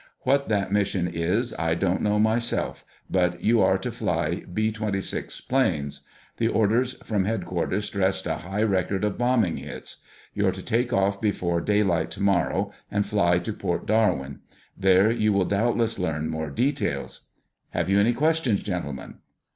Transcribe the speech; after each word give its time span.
What 0.21 0.49
that 0.49 0.71
mission 0.71 1.07
is 1.07 1.53
I 1.59 1.75
don't 1.75 2.01
know 2.01 2.17
myself, 2.17 2.83
but 3.07 3.39
you 3.43 3.61
are 3.61 3.77
to 3.77 3.91
fly 3.91 4.43
B 4.51 4.71
26 4.71 5.41
planes. 5.41 6.07
The 6.37 6.47
orders 6.47 6.93
from 7.03 7.25
headquarters 7.25 7.85
stressed 7.85 8.25
a 8.25 8.37
high 8.37 8.63
record 8.63 9.03
of 9.03 9.19
bombing 9.19 9.57
hits. 9.57 9.97
You're 10.33 10.53
to 10.53 10.63
take 10.63 10.91
off 10.91 11.21
before 11.21 11.61
daylight 11.61 12.09
tomorrow 12.09 12.71
and 12.89 13.05
fly 13.05 13.37
to 13.37 13.53
Port 13.53 13.85
Darwin. 13.85 14.39
There 14.75 15.11
you 15.11 15.31
will 15.33 15.45
doubtless 15.45 15.99
learn 15.99 16.29
more 16.29 16.49
details. 16.49 17.29
Have 17.69 17.87
you 17.87 17.99
any 17.99 18.13
questions, 18.13 18.63
gentlemen? 18.63 19.19